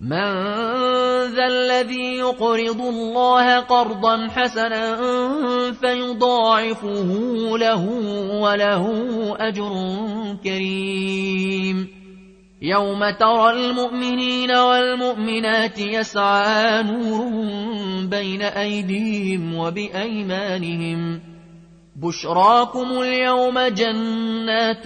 من 0.00 0.32
ذا 1.36 1.46
الذي 1.46 2.16
يقرض 2.16 2.80
الله 2.80 3.60
قرضا 3.60 4.28
حسنا 4.28 4.96
فيضاعفه 5.72 7.08
له 7.58 7.84
وله 8.40 8.84
أجر 9.40 9.72
كريم. 10.44 11.88
يوم 12.62 13.10
ترى 13.10 13.50
المؤمنين 13.50 14.50
والمؤمنات 14.50 15.78
يسعى 15.78 16.82
نورهم 16.82 18.08
بين 18.08 18.42
أيديهم 18.42 19.54
وبأيمانهم 19.54 21.29
بشراكم 22.02 23.00
اليوم 23.00 23.58
جنات 23.58 24.84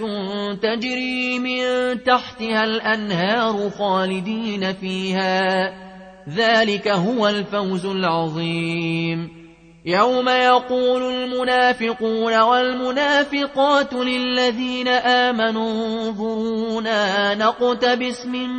تجري 0.61 1.39
من 1.39 1.63
تحتها 2.03 2.63
الأنهار 2.63 3.69
خالدين 3.79 4.73
فيها. 4.73 5.73
ذلك 6.29 6.87
هو 6.87 7.27
الفوز 7.27 7.85
العظيم. 7.85 9.45
يوم 9.85 10.29
يقول 10.29 11.03
المنافقون 11.13 12.41
والمنافقات 12.41 13.93
للذين 13.93 14.87
آمنوا 14.87 15.71
انظرونا 15.71 17.35
نقتبس 17.35 18.25
من 18.25 18.49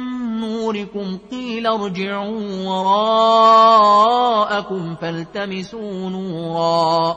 نوركم 0.41 1.19
قيل 1.31 1.66
ارجعوا 1.66 2.41
وراءكم 2.66 3.77
فالتمسوا 4.95 6.11
نورا. 6.11 7.16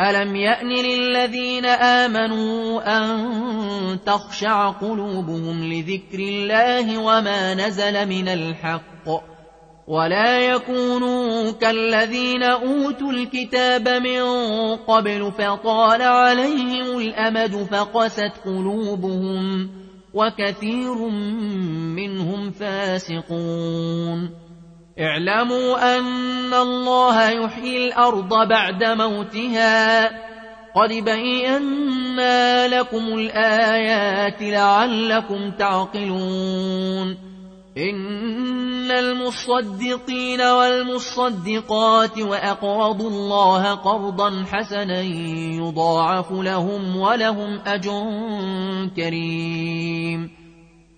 ألم 0.00 0.36
يأن 0.36 0.68
للذين 0.68 1.64
آمنوا 1.64 2.82
أن 2.98 3.98
تخشع 4.06 4.70
قلوبهم 4.70 5.72
لذكر 5.72 6.18
الله 6.18 6.98
وما 6.98 7.54
نزل 7.54 8.08
من 8.08 8.28
الحق 8.28 9.08
ولا 9.88 10.40
يكونوا 10.40 11.50
كالذين 11.50 12.42
أوتوا 12.42 13.12
الكتاب 13.12 13.88
من 13.88 14.22
قبل 14.76 15.32
فطال 15.32 16.02
عليهم 16.02 16.98
الأمد 16.98 17.56
فقست 17.56 18.32
قلوبهم 18.44 19.70
وكثير 20.14 20.94
منهم 21.96 22.50
فاسقون. 22.50 24.45
اعلموا 25.00 25.98
أن 25.98 26.54
الله 26.54 27.30
يحيي 27.30 27.86
الأرض 27.86 28.48
بعد 28.48 28.84
موتها. 28.84 30.06
قد 30.74 30.92
بينا 30.92 32.68
لكم 32.68 32.98
الآيات 32.98 34.42
لعلكم 34.42 35.50
تعقلون. 35.50 37.18
إن 37.78 38.90
المصدقين 38.90 40.40
والمصدقات 40.40 42.18
وأقرضوا 42.18 43.10
الله 43.10 43.74
قرضا 43.74 44.44
حسنا 44.52 45.00
يضاعف 45.60 46.32
لهم 46.32 46.96
ولهم 46.96 47.60
أجر 47.66 48.04
كريم. 48.96 50.45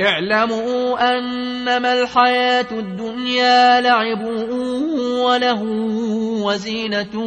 اعلموا 0.00 1.18
أنما 1.18 2.02
الحياة 2.02 2.66
الدنيا 2.72 3.80
لعب 3.80 4.24
وله 5.24 5.62
وزينة 6.42 7.18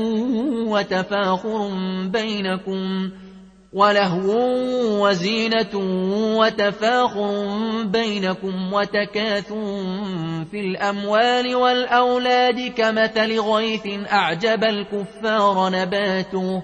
وتفاخر 0.67 1.71
بينكم 2.13 3.09
ولهو 3.73 4.35
وزينة 5.05 5.75
وتفاخر 6.37 7.57
بينكم 7.83 8.73
وتكاثر 8.73 9.83
في 10.51 10.59
الأموال 10.59 11.55
والأولاد 11.55 12.73
كمثل 12.77 13.39
غيث 13.39 13.87
أعجب 14.11 14.63
الكفار 14.63 15.69
نباته 15.69 16.63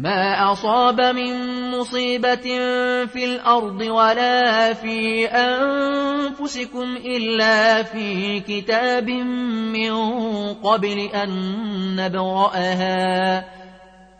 ما 0.00 0.52
أصاب 0.52 1.00
من 1.00 1.34
مصيبة 1.70 2.46
في 3.06 3.24
الأرض 3.24 3.80
ولا 3.80 4.72
في 4.74 5.26
أنفسكم 5.26 6.96
إلا 7.04 7.82
في 7.82 8.40
كتاب 8.40 9.10
من 9.10 9.92
قبل 10.54 10.98
أن 11.14 11.30
نبرأها 11.96 13.44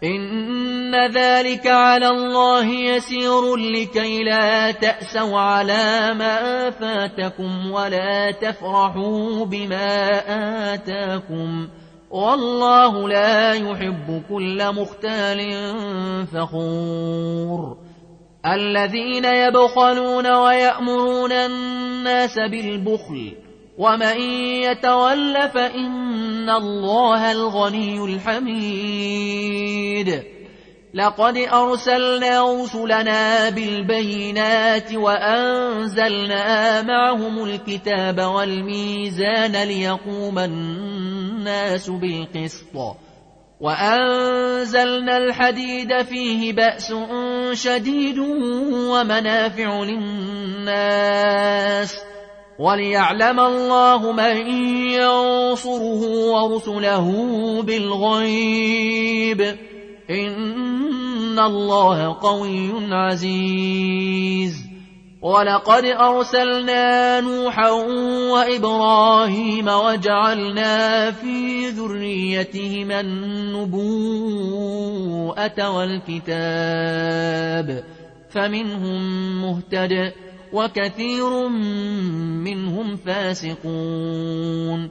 إن 0.04 0.94
ذلك 1.12 1.66
على 1.66 2.08
الله 2.08 2.66
يسير 2.66 3.56
لكي 3.56 4.22
لا 4.22 4.70
تأسوا 4.70 5.40
على 5.40 6.14
ما 6.14 6.70
فاتكم 6.70 7.70
ولا 7.70 8.30
تفرحوا 8.30 9.44
بما 9.44 10.20
آتاكم 10.74 11.68
والله 12.10 13.08
لا 13.08 13.52
يحب 13.52 14.22
كل 14.28 14.74
مختال 14.74 15.40
فخور. 16.26 17.76
الذين 18.46 19.24
يبخلون 19.24 20.32
ويأمرون 20.32 21.32
الناس 21.32 22.38
بالبخل 22.38 23.32
ومن 23.78 24.20
يتول 24.62 25.48
فإن 25.54 26.50
الله 26.50 27.32
الغني 27.32 28.04
الحميد. 28.04 29.50
لقد 30.94 31.36
أرسلنا 31.36 32.62
رسلنا 32.62 33.48
بالبينات 33.50 34.94
وأنزلنا 34.94 36.82
معهم 36.82 37.44
الكتاب 37.44 38.20
والميزان 38.20 39.52
ليقوم 39.68 40.38
الناس 41.40 41.90
بالقسط. 41.90 42.96
وأنزلنا 43.60 45.16
الحديد 45.16 46.02
فيه 46.02 46.52
بأس 46.52 46.94
شديد 47.52 48.18
ومنافع 48.72 49.82
للناس. 49.82 51.98
وليعلم 52.58 53.40
الله 53.40 54.12
من 54.12 54.36
ينصره 54.92 56.02
ورسله 56.32 57.06
بالغيب. 57.62 59.40
إن 60.10 61.38
الله 61.38 62.20
قوي 62.20 62.94
عزيز. 62.94 64.69
ولقد 65.22 65.84
أرسلنا 65.84 67.20
نوحا 67.20 67.70
وإبراهيم 68.32 69.68
وجعلنا 69.68 71.10
في 71.10 71.68
ذريتهما 71.68 73.00
النبوءة 73.00 74.00
والكتاب 75.76 76.64
فمنهم 78.30 79.02
مهتد 79.42 80.12
وكثير 80.52 81.48
منهم 82.44 82.96
فاسقون 82.96 84.90